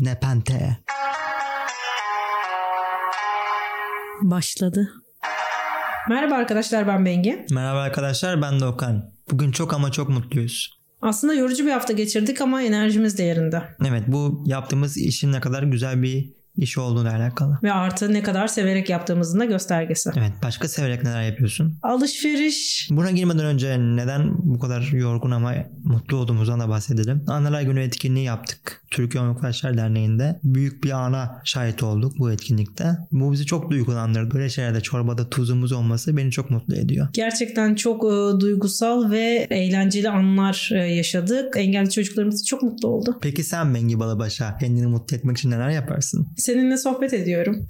[0.00, 0.78] Nepente.
[4.22, 4.88] Başladı.
[6.08, 7.46] Merhaba arkadaşlar ben Bengi.
[7.50, 9.10] Merhaba arkadaşlar ben de Okan.
[9.30, 10.78] Bugün çok ama çok mutluyuz.
[11.02, 13.62] Aslında yorucu bir hafta geçirdik ama enerjimiz de yerinde.
[13.88, 17.58] Evet bu yaptığımız işin ne kadar güzel bir iş olduğuyla alakalı.
[17.62, 20.10] Ve artı ne kadar severek yaptığımızın da göstergesi.
[20.16, 21.78] Evet başka severek neler yapıyorsun?
[21.82, 22.88] Alışveriş.
[22.90, 25.54] Buna girmeden önce neden bu kadar yorgun ama
[25.84, 27.24] mutlu olduğumuzdan da bahsedelim.
[27.26, 28.82] Anneler Günü etkinliği yaptık.
[28.90, 30.40] Türkiye Omiklaşlar Derneği'nde.
[30.44, 32.84] Büyük bir ana şahit olduk bu etkinlikte.
[33.12, 34.34] Bu bizi çok duygulandırdı.
[34.34, 37.08] Böyle şeylerde çorbada tuzumuz olması beni çok mutlu ediyor.
[37.12, 41.54] Gerçekten çok e, duygusal ve eğlenceli anlar e, yaşadık.
[41.56, 43.18] Engelli çocuklarımız çok mutlu oldu.
[43.22, 46.28] Peki sen Bengi Balabaş'a kendini mutlu etmek için neler yaparsın?
[46.36, 47.66] Seninle sohbet ediyorum.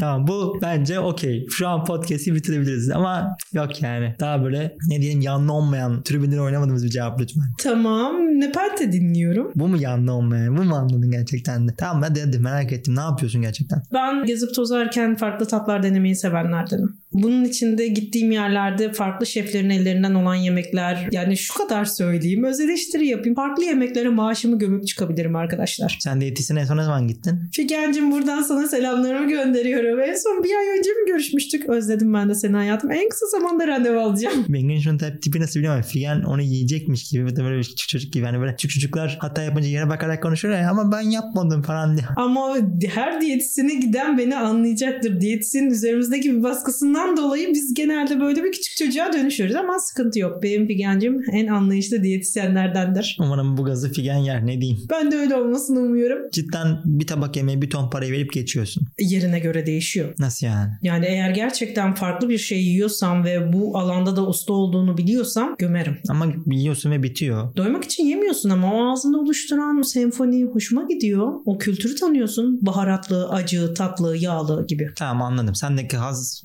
[0.00, 1.46] Tamam bu bence okey.
[1.50, 4.14] Şu an podcast'i bitirebiliriz ama yok yani.
[4.20, 7.44] Daha böyle ne diyelim yanlı olmayan tribünleri oynamadığımız bir cevap lütfen.
[7.62, 8.14] Tamam.
[8.40, 9.52] Nepal'de dinliyorum.
[9.54, 10.56] Bu mu yanlı olmayan?
[10.56, 11.74] Bu mu anladın gerçekten de?
[11.78, 12.96] Tamam hadi hadi merak ettim.
[12.96, 13.82] Ne yapıyorsun gerçekten?
[13.92, 16.96] Ben gezip tozarken farklı tatlar denemeyi sevenlerdenim.
[17.14, 23.06] Bunun içinde gittiğim yerlerde farklı şeflerin ellerinden olan yemekler yani şu kadar söyleyeyim öz eleştiri
[23.06, 23.34] yapayım.
[23.34, 25.98] Farklı yemeklere maaşımı gömüp çıkabilirim arkadaşlar.
[26.00, 27.40] Sen diyetisyene en son ne zaman gittin?
[27.52, 30.00] Figen'cim buradan sana selamlarımı gönderiyorum.
[30.00, 31.68] En son bir ay önce mi görüşmüştük?
[31.68, 32.90] Özledim ben de seni hayatım.
[32.90, 34.44] En kısa zamanda randevu alacağım.
[34.48, 35.90] Bengin şunun tip- tipi nasıl biliyor musun?
[35.90, 38.24] Figen onu yiyecekmiş gibi böyle bir küçük çocuk gibi.
[38.24, 42.06] Hani böyle küçük çocuklar hata yapınca yere bakarak konuşuyor ya ama ben yapmadım falan diye.
[42.16, 42.56] Ama
[42.94, 45.20] her diyetisyene giden beni anlayacaktır.
[45.20, 50.42] Diyetisyenin üzerimizdeki bir baskısından dolayı biz genelde böyle bir küçük çocuğa dönüşüyoruz ama sıkıntı yok.
[50.42, 53.16] Benim Figen'cim en anlayışlı diyetisyenlerdendir.
[53.20, 54.78] Umarım bu gazı Figen yer ne diyeyim.
[54.90, 56.18] Ben de öyle olmasını umuyorum.
[56.32, 58.82] Cidden bir tabak yemeğe bir ton parayı verip geçiyorsun.
[58.98, 60.14] Yerine göre değişiyor.
[60.18, 60.72] Nasıl yani?
[60.82, 65.98] Yani eğer gerçekten farklı bir şey yiyorsam ve bu alanda da usta olduğunu biliyorsam gömerim.
[66.08, 67.56] Ama yiyorsun ve bitiyor.
[67.56, 71.32] Doymak için yemiyorsun ama o ağzında oluşturan o senfoni hoşuma gidiyor.
[71.44, 72.58] O kültürü tanıyorsun.
[72.62, 74.90] Baharatlı, acı, tatlı, yağlı gibi.
[74.96, 75.54] Tamam anladım.
[75.54, 76.42] Sendeki haz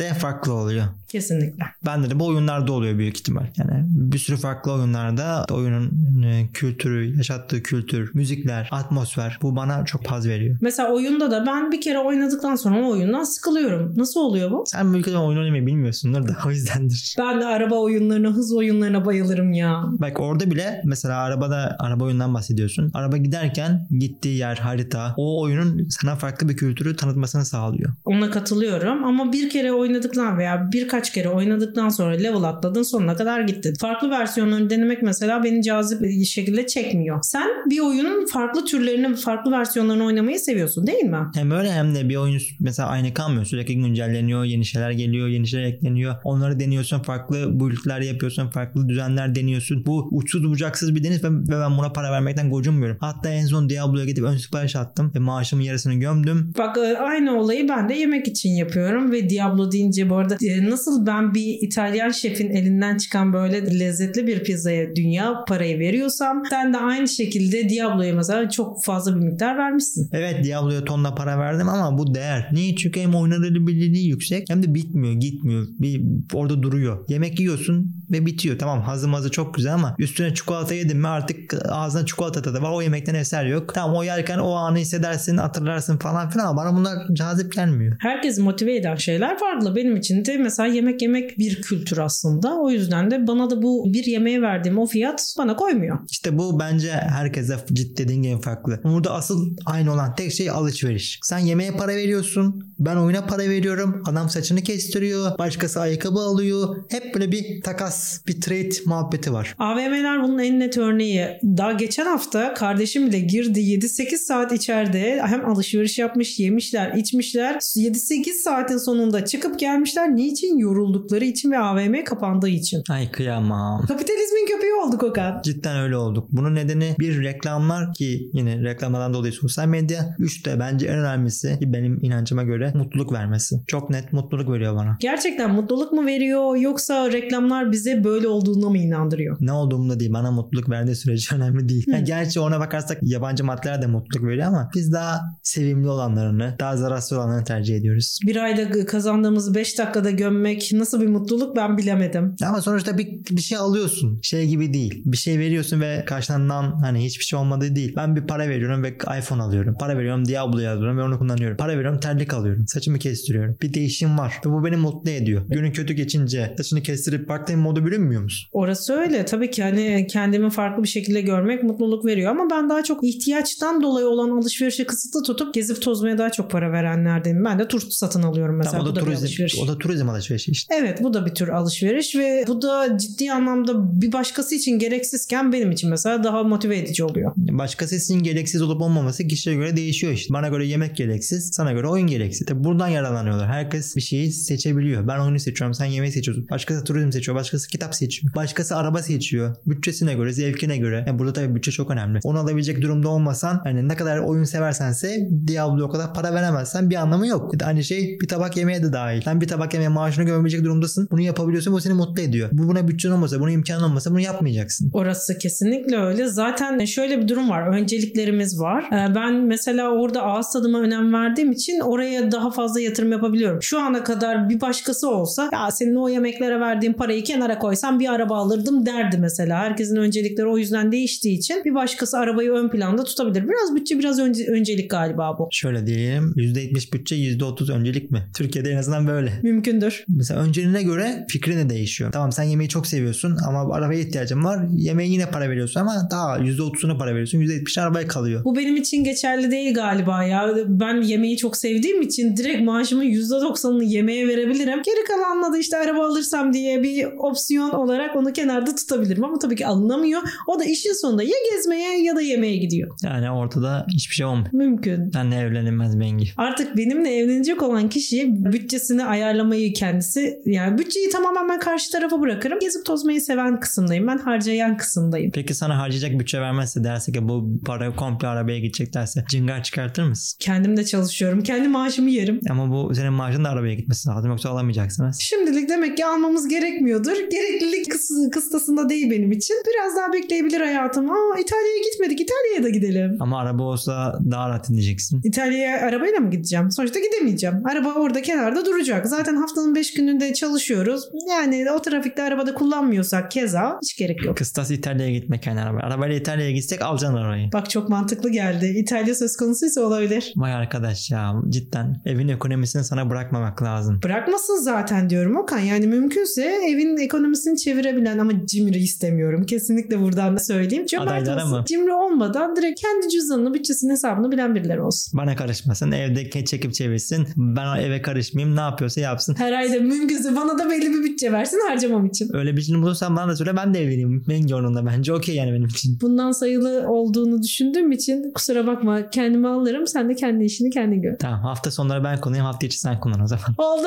[0.00, 0.86] yemekte farklı oluyor.
[1.08, 1.64] Kesinlikle.
[1.86, 3.46] Bende de bu oyunlarda oluyor büyük ihtimal.
[3.56, 5.90] Yani bir sürü farklı oyunlarda oyunun
[6.22, 10.56] e, kültürü, yaşattığı kültür, müzikler, atmosfer bu bana çok haz veriyor.
[10.60, 13.92] Mesela oyunda da ben bir kere oynadıktan sonra o oyundan sıkılıyorum.
[13.96, 14.64] Nasıl oluyor bu?
[14.66, 17.14] Sen bu ülkede oyun oynamayı bilmiyorsundur da o yüzdendir.
[17.18, 19.84] Ben de araba oyunlarına, hız oyunlarına bayılırım ya.
[20.00, 22.90] Bak orada bile mesela arabada araba oyundan bahsediyorsun.
[22.94, 27.92] Araba giderken gittiği yer, harita o oyunun sana farklı bir kültürü tanıtmasını sağlıyor.
[28.04, 33.40] Ona katılıyorum ama bir kere oynadıktan veya birkaç kere oynadıktan sonra level atladın sonuna kadar
[33.40, 33.74] gittin.
[33.80, 37.18] Farklı versiyonlarını denemek mesela beni cazip bir şekilde çekmiyor.
[37.22, 41.18] Sen bir oyunun farklı türlerini, farklı versiyonlarını oynamayı seviyorsun değil mi?
[41.34, 43.44] Hem öyle hem de bir oyun mesela aynı kalmıyor.
[43.44, 46.14] Sürekli güncelleniyor, yeni şeyler geliyor, yeni şeyler ekleniyor.
[46.24, 49.86] Onları deniyorsun, farklı build'ler yapıyorsun, farklı düzenler deniyorsun.
[49.86, 52.96] Bu uçsuz bucaksız bir deniz ve, ben buna para vermekten gocunmuyorum.
[53.00, 56.52] Hatta en son Diablo'ya gidip ön sipariş attım ve maaşımın yarısını gömdüm.
[56.58, 60.64] Bak e, aynı olayı ben de yemek için yapıyorum ve Diablo deyince bu arada e,
[60.86, 66.72] nasıl ben bir İtalyan şefin elinden çıkan böyle lezzetli bir pizzaya dünya parayı veriyorsam sen
[66.72, 70.08] de aynı şekilde Diablo'ya mesela çok fazla bir miktar vermişsin.
[70.12, 72.48] Evet Diablo'ya tonla para verdim ama bu değer.
[72.52, 72.76] Niye?
[72.76, 75.66] Çünkü hem oynanabilirliği yüksek hem de bitmiyor, gitmiyor.
[75.78, 76.02] Bir
[76.32, 77.04] orada duruyor.
[77.08, 78.58] Yemek yiyorsun ve bitiyor.
[78.58, 82.70] Tamam hazı çok güzel ama üstüne çikolata yedin mi artık ağzına çikolata tadı var.
[82.72, 83.74] O yemekten eser yok.
[83.74, 87.96] Tamam o yerken o anı hissedersin, hatırlarsın falan filan ama bana bunlar cazip gelmiyor.
[88.00, 89.76] Herkesi motive eden şeyler farklı.
[89.76, 92.60] Benim için de mesela yemek yemek bir kültür aslında.
[92.60, 95.98] O yüzden de bana da bu bir yemeğe verdiğim o fiyat bana koymuyor.
[96.10, 98.80] İşte bu bence herkese ciddi dediğin gibi farklı.
[98.84, 101.18] Burada asıl aynı olan tek şey alışveriş.
[101.22, 102.74] Sen yemeğe para veriyorsun.
[102.78, 104.02] Ben oyuna para veriyorum.
[104.06, 105.38] Adam saçını kestiriyor.
[105.38, 106.76] Başkası ayakkabı alıyor.
[106.90, 109.54] Hep böyle bir takas, bir trade muhabbeti var.
[109.58, 111.26] AVM'ler bunun en net örneği.
[111.44, 117.54] Daha geçen hafta kardeşim bile girdi 7-8 saat içeride hem alışveriş yapmış, yemişler, içmişler.
[117.54, 120.16] 7-8 saatin sonunda çıkıp gelmişler.
[120.16, 120.58] Niçin?
[120.66, 122.82] Yoruldukları için ve AVM kapandığı için.
[122.90, 123.86] Ay kıyamam.
[123.86, 125.40] Kapitalizmin köpeği olduk Okan.
[125.42, 126.28] Cidden öyle olduk.
[126.32, 130.14] Bunun nedeni bir reklamlar ki yine reklamlardan dolayı sosyal medya.
[130.18, 133.56] Üç de bence en önemlisi ki benim inancıma göre mutluluk vermesi.
[133.66, 134.96] Çok net mutluluk veriyor bana.
[135.00, 139.36] Gerçekten mutluluk mu veriyor yoksa reklamlar bize böyle olduğuna mı inandırıyor?
[139.40, 141.84] Ne olduğumda değil bana mutluluk verdiği sürece önemli değil.
[141.86, 146.76] Yani gerçi ona bakarsak yabancı maddeler de mutluluk veriyor ama biz daha sevimli olanlarını, daha
[146.76, 148.18] zararsız olanlarını tercih ediyoruz.
[148.26, 152.36] Bir ayda kazandığımız 5 dakikada gömmek vermek nasıl bir mutluluk ben bilemedim.
[152.46, 154.20] Ama sonuçta bir, bir şey alıyorsun.
[154.22, 155.02] Şey gibi değil.
[155.04, 157.92] Bir şey veriyorsun ve karşılığından hani hiçbir şey olmadığı değil.
[157.96, 159.76] Ben bir para veriyorum ve iPhone alıyorum.
[159.80, 161.56] Para veriyorum Diablo'yu alıyorum ve onu kullanıyorum.
[161.56, 162.66] Para veriyorum terlik alıyorum.
[162.68, 163.56] Saçımı kestiriyorum.
[163.62, 164.34] Bir değişim var.
[164.46, 165.42] Ve bu beni mutlu ediyor.
[165.48, 168.48] Günün kötü geçince saçını kestirip part-time moda bürünmüyor musun?
[168.52, 169.24] Orası öyle.
[169.24, 173.82] Tabii ki hani kendimi farklı bir şekilde görmek mutluluk veriyor ama ben daha çok ihtiyaçtan
[173.82, 177.44] dolayı olan alışverişe kısıtlı tutup gezip tozmaya daha çok para verenlerdenim.
[177.44, 178.72] Ben de tur satın alıyorum mesela.
[178.72, 180.74] Tamam, o bu da, da turizm, o da turizm alışverişi işte.
[180.80, 185.52] Evet bu da bir tür alışveriş ve bu da ciddi anlamda bir başkası için gereksizken
[185.52, 187.32] benim için mesela daha motive edici oluyor.
[187.36, 190.34] Başkası için gereksiz olup olmaması kişiye göre değişiyor işte.
[190.34, 192.46] Bana göre yemek gereksiz, sana göre oyun gereksiz.
[192.46, 193.48] Tabii buradan yararlanıyorlar.
[193.48, 195.08] Herkes bir şeyi seçebiliyor.
[195.08, 196.46] Ben oyunu seçiyorum, sen yemeği seçiyorsun.
[196.50, 198.34] Başkası turizm seçiyor, başkası kitap seçiyor.
[198.34, 199.56] Başkası araba seçiyor.
[199.66, 201.04] Bütçesine göre, zevkine göre.
[201.06, 202.18] Yani burada tabii bütçe çok önemli.
[202.24, 206.96] Onu alabilecek durumda olmasan hani ne kadar oyun seversense Diablo o kadar para veremezsen bir
[206.96, 207.52] anlamı yok.
[207.64, 209.22] Aynı şey bir tabak yemeğe de dahil.
[209.22, 211.08] Sen bir tabak yemeğe maaşını görebilecek durumdasın.
[211.10, 212.48] Bunu yapabiliyorsun bu seni mutlu ediyor.
[212.52, 214.90] Bu buna bütçen olmasa, buna imkan olmasa bunu yapmayacaksın.
[214.92, 216.28] Orası kesinlikle öyle.
[216.28, 217.76] Zaten şöyle bir durum var.
[217.76, 218.84] Önceliklerimiz var.
[218.92, 223.58] Ee, Ben mesela orada ağız tadıma önem verdiğim için oraya daha fazla yatırım yapabiliyorum.
[223.62, 228.08] Şu ana kadar bir başkası olsa ya senin o yemeklere verdiğin parayı kenara koysam bir
[228.08, 229.58] araba alırdım derdi mesela.
[229.58, 233.44] Herkesin öncelikleri o yüzden değiştiği için bir başkası arabayı ön planda tutabilir.
[233.48, 235.48] Biraz bütçe biraz önce, öncelik galiba bu.
[235.52, 238.22] Şöyle diyelim %70 bütçe %30 öncelik mi?
[238.36, 239.32] Türkiye'de en azından böyle.
[239.42, 240.04] Mümkündür.
[240.26, 242.12] Mesela önceliğine göre fikrin de değişiyor.
[242.12, 244.66] Tamam sen yemeği çok seviyorsun ama arabaya ihtiyacın var.
[244.76, 247.38] Yemeğe yine para veriyorsun ama daha %30'una para veriyorsun.
[247.40, 248.44] %70'i arabaya kalıyor.
[248.44, 250.54] Bu benim için geçerli değil galiba ya.
[250.66, 254.82] Ben yemeği çok sevdiğim için direkt maaşımın %90'ını yemeğe verebilirim.
[254.82, 259.24] Geri kalanla da işte araba alırsam diye bir opsiyon olarak onu kenarda tutabilirim.
[259.24, 260.22] Ama tabii ki alınamıyor.
[260.46, 262.96] O da işin sonunda ya gezmeye ya da yemeğe gidiyor.
[263.02, 264.52] Yani ortada hiçbir şey olmuyor.
[264.52, 265.10] Mümkün.
[265.10, 266.26] Senle evlenilmez Bengi.
[266.36, 270.05] Artık benimle evlenecek olan kişi bütçesini ayarlamayı kendisi
[270.44, 272.58] yani bütçeyi tamamen ben karşı tarafa bırakırım.
[272.58, 274.06] Gezip tozmayı seven kısımdayım.
[274.06, 275.30] Ben harcayan kısımdayım.
[275.34, 280.02] Peki sana harcayacak bütçe vermezse derse ki bu para komple arabaya gidecek derse cıngar çıkartır
[280.02, 280.36] mısın?
[280.40, 281.42] Kendim de çalışıyorum.
[281.42, 282.40] Kendi maaşımı yerim.
[282.50, 285.18] Ama bu senin maaşın da arabaya gitmesi lazım yoksa alamayacaksınız.
[285.20, 287.12] Şimdilik demek ki almamız gerekmiyordur.
[287.30, 289.56] Gereklilik kıs- kıstasında değil benim için.
[289.66, 291.10] Biraz daha bekleyebilir hayatım.
[291.10, 292.20] Aa İtalya'ya gitmedik.
[292.20, 293.16] İtalya'ya da gidelim.
[293.20, 295.20] Ama araba olsa daha rahat ineceksin.
[295.24, 296.70] İtalya'ya arabayla mı gideceğim?
[296.70, 297.56] Sonuçta gidemeyeceğim.
[297.64, 299.06] Araba orada kenarda duracak.
[299.06, 301.02] Zaten haftanın 5 gününde çalışıyoruz.
[301.30, 304.36] Yani o trafikte arabada kullanmıyorsak keza hiç gerek yok.
[304.36, 305.78] Kıstas İtalya'ya gitmek yani araba.
[305.78, 307.52] Arabayla İtalya'ya gitsek alacaksın arabayı.
[307.52, 308.66] Bak çok mantıklı geldi.
[308.66, 310.32] İtalya söz konusuysa olabilir.
[310.36, 314.00] Vay arkadaş ya cidden evin ekonomisini sana bırakmamak lazım.
[314.04, 315.58] Bırakmasın zaten diyorum Okan.
[315.58, 319.46] Yani mümkünse evin ekonomisini çevirebilen ama cimri istemiyorum.
[319.46, 320.86] Kesinlikle buradan da söyleyeyim.
[320.86, 321.58] Cömert Adaylara olsun.
[321.58, 321.64] mı?
[321.68, 325.18] Cimri olmadan direkt kendi cüzdanını, bütçesinin hesabını bilen birileri olsun.
[325.18, 327.28] Bana karışmasın evde çekip çevirsin.
[327.36, 329.34] Ben eve karışmayayım ne yapıyorsa yapsın.
[329.38, 332.36] Her ayda mümkünse bana da belli bir bütçe versin harcamam için.
[332.36, 334.24] Öyle bir şey bulursan bana da söyle ben de evleneyim.
[334.28, 335.98] Bengi onunla bence okey yani benim için.
[336.00, 339.86] Bundan sayılı olduğunu düşündüğüm için kusura bakma kendimi alırım.
[339.86, 341.18] Sen de kendi işini kendin gör.
[341.18, 343.46] Tamam hafta sonları ben kullanayım hafta içi sen kullan o zaman.
[343.58, 343.86] Oldu.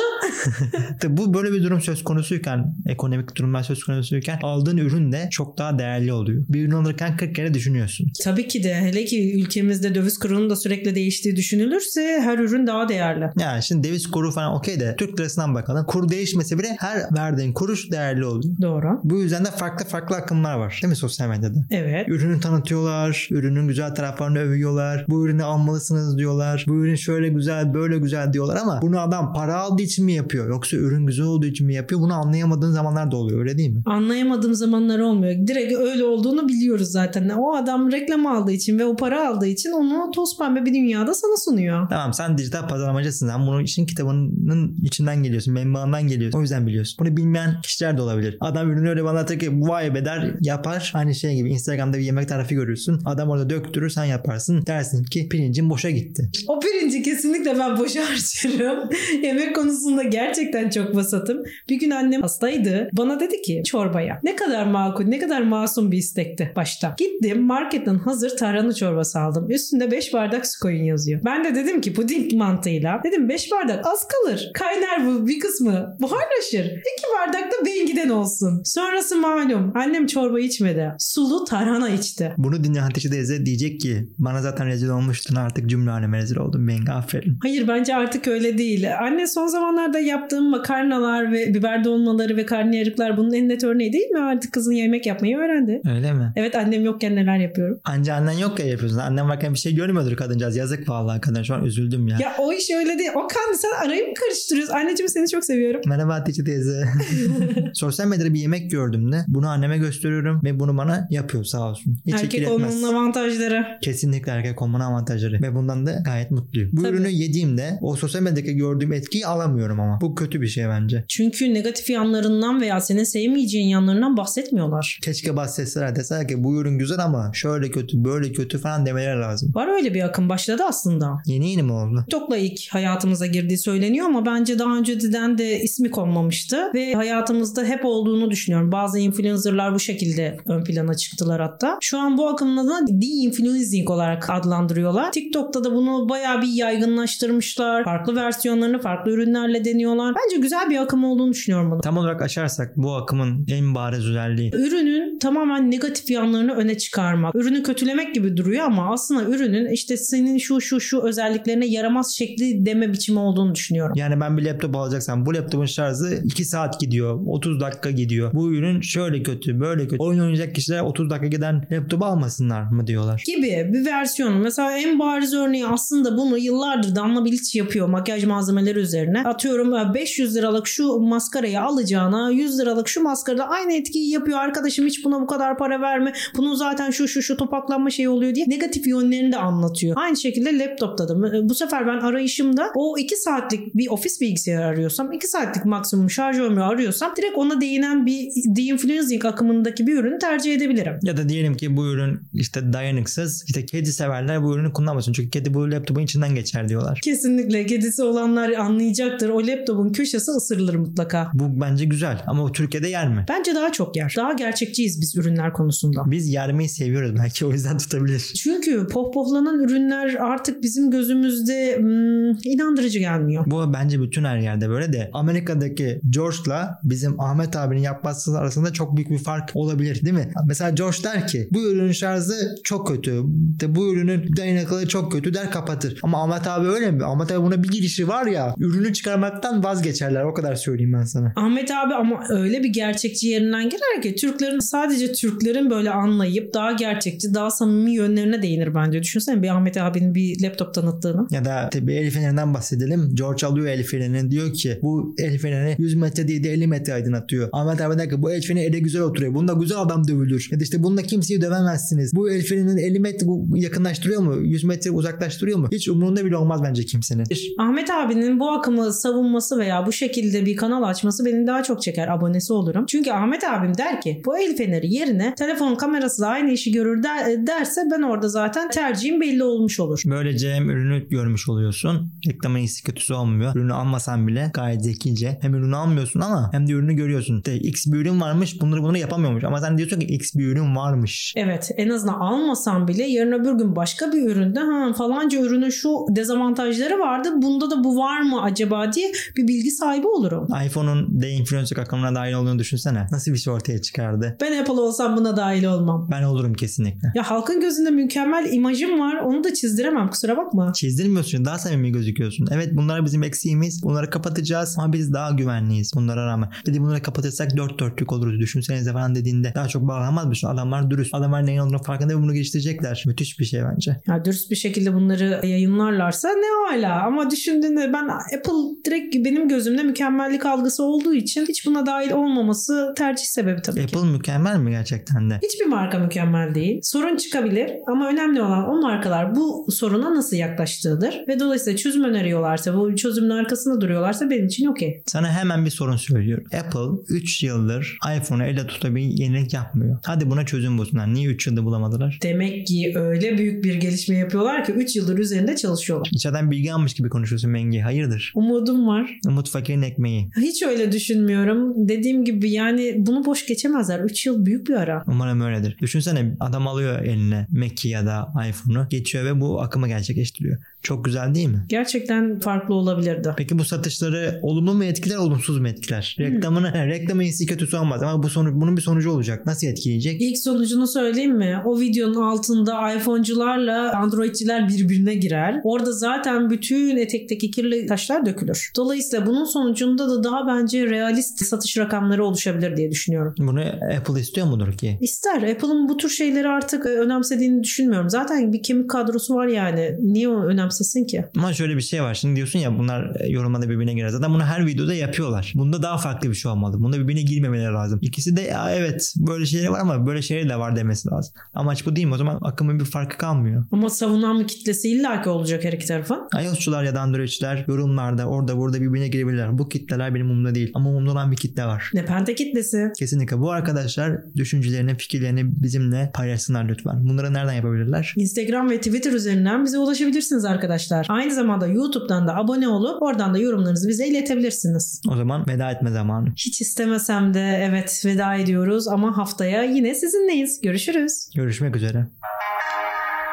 [1.08, 5.80] Bu böyle bir durum söz konusuyken ekonomik durumlar söz konusuyken aldığın ürün de çok daha
[5.80, 6.46] değerli oluyor.
[6.50, 8.08] Bir ürün alırken 40 kere düşünüyorsun.
[8.24, 12.90] Tabii ki de hele ki ülkemizde döviz kurunun da sürekli değiştiği düşünülürse her ürün daha
[12.90, 13.30] değerli.
[13.40, 15.86] Yani şimdi döviz kuru falan okey de Türk lirasından bakalım.
[15.90, 18.54] Kur değişmese bile her verdiğin kuruş değerli oluyor.
[18.62, 19.00] Doğru.
[19.04, 21.58] Bu yüzden de farklı farklı akımlar var değil mi sosyal medyada?
[21.72, 22.10] Evet.
[22.10, 27.98] Ürünü tanıtıyorlar, ürünün güzel taraflarını övüyorlar, bu ürünü almalısınız diyorlar, bu ürün şöyle güzel, böyle
[27.98, 31.68] güzel diyorlar ama bunu adam para aldığı için mi yapıyor yoksa ürün güzel olduğu için
[31.68, 33.82] mi yapıyor bunu anlayamadığın zamanlar da oluyor öyle değil mi?
[33.86, 35.48] Anlayamadığım zamanlar olmuyor.
[35.48, 37.30] Direkt öyle olduğunu biliyoruz zaten.
[37.30, 41.14] O adam reklam aldığı için ve o para aldığı için onu toz pembe bir dünyada
[41.14, 41.90] sana sunuyor.
[41.90, 43.28] Tamam sen dijital pazarlamacısın.
[43.28, 45.54] Sen bunun işin kitabının içinden geliyorsun.
[45.80, 46.40] Menbaından geliyorsun.
[46.40, 46.98] O yüzden biliyorsun.
[47.00, 48.38] Bunu bilmeyen kişiler de olabilir.
[48.40, 50.92] Adam ürünü öyle bana anlatır ki vay be der yapar.
[50.96, 53.00] Aynı şey gibi Instagram'da bir yemek tarifi görürsün.
[53.06, 54.66] Adam orada döktürür sen yaparsın.
[54.66, 56.30] Dersin ki pirincin boşa gitti.
[56.48, 58.90] O pirinci kesinlikle ben boşa harcarım.
[59.24, 61.38] Yemek konusunda gerçekten çok vasatım.
[61.70, 62.90] Bir gün annem hastaydı.
[62.94, 64.20] Bana dedi ki çorbaya.
[64.24, 66.96] Ne kadar makul, ne kadar masum bir istekti başta.
[66.98, 69.52] Gittim marketten hazır tarhana çorbası aldım.
[69.52, 71.22] Üstünde 5 bardak su koyun yazıyor.
[71.26, 73.02] Ben de dedim ki puding mantığıyla.
[73.04, 74.52] Dedim 5 bardak az kalır.
[74.54, 75.69] Kaynar bu bir kısmı.
[76.00, 76.66] Buharlaşır.
[76.66, 76.82] 2
[77.20, 78.62] bardak da bengiden olsun.
[78.66, 79.74] Sonrası malum.
[79.76, 80.92] Annem çorba içmedi.
[81.00, 82.34] Sulu tarhana içti.
[82.38, 86.68] Bunu dinleyen teyze diyecek ki bana zaten rezil olmuştun artık cümle halime rezil oldum.
[86.68, 87.38] Bengi aferin.
[87.42, 88.98] Hayır bence artık öyle değil.
[89.00, 94.10] Anne son zamanlarda yaptığım makarnalar ve biber dolmaları ve karnıyarıklar bunun en net örneği değil
[94.10, 94.20] mi?
[94.20, 95.82] Artık kızın yemek yapmayı öğrendi.
[95.96, 96.34] Öyle mi?
[96.36, 97.80] Evet annem yokken neler yapıyorum.
[97.84, 98.98] Anca annen yok ya yapıyorsun.
[98.98, 100.56] Annem varken bir şey görmüyordur kadıncağız.
[100.56, 101.44] Yazık vallahi kadın.
[101.44, 102.18] Şu an üzüldüm ya.
[102.22, 103.10] Ya o iş öyle değil.
[103.16, 104.74] Okan sen arayı mı karıştırıyorsun?
[104.74, 105.59] Anneciğim seni çok seviyorum.
[105.60, 105.82] Seviyorum.
[105.86, 106.84] Merhaba Hatice teyze.
[107.74, 111.98] Sosyal medyada bir yemek gördüm de bunu anneme gösteriyorum ve bunu bana yapıyor sağ olsun.
[112.06, 113.66] Hiç Erkek olmanın avantajları.
[113.82, 116.70] Kesinlikle erkek olmanın avantajları ve bundan da gayet mutluyum.
[116.74, 116.96] Bu Tabii.
[116.96, 120.02] ürünü yediğimde o sosyal medyadaki gördüğüm etkiyi alamıyorum ama.
[120.02, 121.06] Bu kötü bir şey bence.
[121.08, 125.00] Çünkü negatif yanlarından veya senin sevmeyeceğin yanlarından bahsetmiyorlar.
[125.02, 129.52] Keşke bahsetseler deseler ki bu ürün güzel ama şöyle kötü böyle kötü falan demeleri lazım.
[129.56, 131.22] Var öyle bir akım başladı aslında.
[131.26, 132.00] Yeni yeni mi oldu?
[132.00, 137.86] TikTok'la ilk hayatımıza girdiği söyleniyor ama bence daha önceden de ismi konmamıştı ve hayatımızda hep
[137.86, 138.72] olduğunu düşünüyorum.
[138.72, 141.78] Bazı influencerlar bu şekilde ön plana çıktılar hatta.
[141.82, 145.12] Şu an bu akımın adına de-influencing olarak adlandırıyorlar.
[145.12, 147.84] TikTok'ta da bunu bayağı bir yaygınlaştırmışlar.
[147.84, 150.16] Farklı versiyonlarını farklı ürünlerle deniyorlar.
[150.16, 151.82] Bence güzel bir akım olduğunu düşünüyorum bunu.
[151.82, 157.36] Tam olarak açarsak bu akımın en bariz özelliği Ürünün tamamen negatif yanlarını öne çıkarmak.
[157.36, 162.66] Ürünü kötülemek gibi duruyor ama aslında ürünün işte senin şu şu şu özelliklerine yaramaz şekli
[162.66, 163.94] deme biçimi olduğunu düşünüyorum.
[163.96, 167.20] Yani ben bir laptop alacaksam bu laptopun şarjı 2 saat gidiyor.
[167.28, 168.34] 30 dakika gidiyor.
[168.34, 170.04] Bu ürün şöyle kötü böyle kötü.
[170.04, 173.24] Oyun oynayacak kişiler 30 dakika giden laptopu almasınlar mı diyorlar.
[173.26, 174.34] gibi bir versiyon.
[174.38, 179.24] Mesela en bariz örneği aslında bunu yıllardır Damla Bilic yapıyor makyaj malzemeleri üzerine.
[179.24, 184.40] Atıyorum 500 liralık şu maskarayı alacağına 100 liralık şu maskarada aynı etkiyi yapıyor.
[184.40, 186.14] Arkadaşım hiç buna bu kadar para verme.
[186.38, 189.96] Bunun zaten şu şu şu topaklanma şeyi oluyor diye negatif yönlerini de anlatıyor.
[190.00, 191.50] Aynı şekilde laptopta da.
[191.50, 196.40] Bu sefer ben arayışımda o 2 saatlik bir ofis bilgisayarı arıyorsam 2 saatlik maksimum şarj
[196.40, 200.94] ömrü arıyorsam direkt ona değinen bir de-influencing akımındaki bir ürünü tercih edebilirim.
[201.04, 203.44] Ya da diyelim ki bu ürün işte dayanıksız.
[203.48, 205.14] İşte kedi severler bu ürünü kullanmasın.
[205.14, 207.00] Çünkü kedi bu laptopun içinden geçer diyorlar.
[207.04, 209.30] Kesinlikle kedisi olanlar anlayacaktır.
[209.30, 211.32] O laptopun köşesi ısırılır mutlaka.
[211.34, 213.26] Bu bence güzel ama Türkiye'de yer mi?
[213.30, 214.14] Bence daha çok yer.
[214.18, 216.04] Daha gerçekçiyiz biz ürünler konusunda.
[216.06, 218.32] Biz yermeyi seviyoruz belki o yüzden tutabilir.
[218.44, 223.44] Çünkü pohpohlanan ürünler artık bizim gözümüzde hmm, inandırıcı gelmiyor.
[223.48, 228.96] Bu bence bütün her yerde böyle de Amerika'daki George'la bizim Ahmet abinin yapması arasında çok
[228.96, 230.32] büyük bir fark olabilir değil mi?
[230.48, 233.24] Mesela George der ki bu ürünün şarjı çok kötü.
[233.60, 236.00] De bu ürünün dayanıklılığı çok kötü der kapatır.
[236.04, 237.06] Ama Ahmet abi öyle mi?
[237.06, 240.24] Ahmet abi buna bir girişi var ya ürünü çıkarmaktan vazgeçerler.
[240.24, 241.34] O kadar söyleyeyim ben sana.
[241.36, 246.72] Ahmet abi ama öyle bir gerçekçi yerinden girer ki Türklerin sadece Türklerin böyle anlayıp daha
[246.72, 249.04] gerçekçi, daha samimi yönlerine değinir bence.
[249.04, 251.28] Düşünsene bir Ahmet abinin bir laptop tanıttığını.
[251.32, 253.12] Ya da tabii el fenerinden bahsedelim.
[253.14, 256.94] George alıyor el fenerini diyor ki bu el feneri 100 metre değil de 50 metre
[256.94, 257.50] aydınlatıyor.
[257.54, 259.34] Ahmet abi der ki bu el feneri ele güzel oturuyor.
[259.34, 260.48] Bunda güzel adam dövülür.
[260.52, 262.16] Ya da işte bunda kimseyi dövemezsiniz.
[262.16, 264.36] Bu el fenerinin 50 metre bu yakınlaştırıyor mu?
[264.42, 265.68] 100 metre uzaklaştırıyor mu?
[265.72, 267.24] Hiç umurunda bile olmaz bence kimsenin.
[267.58, 272.08] Ahmet abinin bu akımı savunması veya bu şekilde bir kanal açması beni daha çok çeker.
[272.08, 272.86] Abonesi olurum.
[272.86, 277.04] Çünkü Ahmet abim der ki bu el feneri yerine telefon kamerası da aynı işi görür
[277.04, 280.02] der- derse ben orada zaten tercihim belli olmuş olur.
[280.06, 282.12] Böylece hem ürünü görmüş oluyorsun.
[282.28, 283.56] Reklamın iyisi kötüsü olmuyor.
[283.56, 285.38] Ürünü almasan bile gayet zekice.
[285.42, 287.44] Hem ürünü almıyorsun ama hem de ürünü görüyorsun.
[287.46, 289.44] De, X bir ürün varmış bunları bunları yapamıyormuş.
[289.44, 291.34] Ama sen diyorsun ki X bir ürün varmış.
[291.36, 295.90] Evet en azından almasam bile yarın öbür gün başka bir üründe ha falanca ürünün şu
[296.10, 300.48] dezavantajları vardı bunda da bu var mı acaba diye bir bilgi sahibi olurum.
[300.66, 303.08] iPhone'un de-influencer akımına dahil olduğunu düşünsene.
[303.12, 304.38] Nasıl bir şey ortaya çıkardı?
[304.42, 306.08] Ben Apple olsam buna dahil olmam.
[306.12, 307.12] Ben olurum kesinlikle.
[307.16, 310.74] Ya halkın gözünde mükemmel imajım var onu da çizdiremem kusura bakma.
[310.74, 312.48] Çizdirmiyorsun daha samimi gözüküyorsun.
[312.52, 313.84] Evet bunlar bizim eksiğimiz.
[313.84, 316.50] Bunları kapatacağız ama biz daha güvenliyiz bunlara rağmen.
[316.66, 318.40] Dedi bunları kapatırsak dört dörtlük oluruz.
[318.40, 320.48] Düşünsenize falan dediğinde daha çok bağlanmaz mısın?
[320.48, 321.16] Adamlar dürüst.
[321.16, 323.04] Adamlar neyin olduğunu farkında ve bunu geliştirecekler.
[323.08, 324.02] Müthiş bir şey bence.
[324.08, 329.84] Ya dürüst bir şekilde bunları yayınlarlarsa ne hala ama düşündüğünde ben Apple direkt benim gözümde
[329.84, 333.98] mükemmellik algısı olduğu için hiç buna dahil olmaması tercih sebebi tabii ki.
[333.98, 335.40] Apple mükemmel mi gerçekten de?
[335.44, 336.80] Hiçbir marka mükemmel değil.
[336.84, 342.78] Sorun çıkabilir ama önemli olan o markalar bu soruna nasıl yaklaştığıdır ve dolayısıyla çözüm öneriyorlarsa,
[342.78, 345.02] bu çözümün arkasında duruyorlarsa benim için okey.
[345.06, 346.46] Sana hemen bir sorun söylüyorum.
[346.54, 349.98] Apple 3 yıldır iPhone'u elle tutabil yenilik yapmıyor.
[350.06, 351.14] Hadi buna çözüm bulsunlar.
[351.14, 352.20] Niye 3 yılda bulamadılar?
[352.24, 356.10] Demek ki öyle büyük bir gelişme yapıyorlar ki 3 yıldır üzerinde çalışıyorlar.
[356.14, 357.80] İçeriden bilgi almış gibi konuşuyorsun Mengi.
[357.80, 358.32] Hayırdır?
[358.36, 359.20] Umudum var.
[359.28, 360.30] Umut fakirin ekmeği.
[360.38, 361.88] Hiç öyle düşünmüyorum.
[361.90, 364.00] Dediğim gibi yani bunu boş geçemezler.
[364.00, 365.04] 3 yıl büyük bir ara.
[365.08, 365.78] Umarım öyledir.
[365.82, 370.58] Düşünsene adam alıyor eline Mac'i ya da iPhone'u geçiyor ve bu akımı gerçekleştiriyor.
[370.82, 371.66] Çok güzel değil mi?
[371.70, 373.30] Gerçekten farklı olabilirdi.
[373.38, 376.16] Peki bu satışları olumlu mu etkiler, olumsuz mu etkiler?
[376.20, 379.46] Reklamını, he, reklamın iyisi kötüsü olmaz ama bu sonuç, bunun bir sonucu olacak.
[379.46, 380.22] Nasıl etkileyecek?
[380.22, 381.62] İlk sonucunu söyleyeyim mi?
[381.66, 385.62] O videonun altında iPhone'cularla Android'ciler birbirine girer.
[385.64, 388.72] Orada zaten bütün etekteki kirli taşlar dökülür.
[388.76, 393.34] Dolayısıyla bunun sonucunda da daha bence realist satış rakamları oluşabilir diye düşünüyorum.
[393.38, 393.62] Bunu
[393.98, 394.98] Apple istiyor mudur ki?
[395.02, 395.42] İster.
[395.42, 398.10] Apple'ın bu tür şeyleri artık e, önemsediğini düşünmüyorum.
[398.10, 399.96] Zaten bir kemik kadrosu var yani.
[400.00, 401.26] Niye o önemsesin ki?
[401.38, 402.14] Ama şöyle bir şey var.
[402.14, 404.10] Şimdi diyorsun ya bunlar yorumlarda birbirine girer.
[404.10, 405.54] Zaten bunu her videoda yapıyorlar.
[405.56, 406.80] Bunda daha farklı bir şey olmalı.
[406.80, 408.00] Bunda birbirine girmemeleri lazım.
[408.02, 411.34] İkisi de ya evet böyle şeyler var ama böyle şeyler de var demesi lazım.
[411.54, 412.14] Amaç bu değil mi?
[412.14, 413.66] O zaman akımın bir farkı kalmıyor.
[413.72, 416.28] Ama savunan bir kitlesi illaki olacak her iki tarafın.
[416.44, 419.58] iOS'çular ya da Android'çiler yorumlarda orada burada birbirine girebilirler.
[419.58, 420.72] Bu kitleler benim umurumda değil.
[420.74, 421.92] Ama umurumda olan bir kitle var.
[421.94, 422.92] Nepente kitlesi.
[423.00, 427.10] Kesinlikle bu arkadaşlar düşüncelerini, fikirlerini bizimle paylaşsınlar lütfen.
[427.10, 428.14] Bunları nereden yapabilirler?
[428.16, 431.06] Instagram ve Twitter üzerinden bize ulaşabilirsiniz arkadaşlar.
[431.10, 435.02] Aynı zamanda YouTube'dan da abone olup oradan da yorumlarınızı bize iletebilirsiniz.
[435.10, 436.30] O zaman veda etme zamanı.
[436.36, 440.62] Hiç istemesem de evet veda ediyoruz ama haftaya yine sizinleyiz.
[440.62, 441.30] Görüşürüz.
[441.36, 442.08] Görüşmek üzere.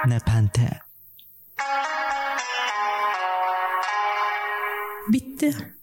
[0.07, 0.69] Nepente.
[5.13, 5.76] Bitti.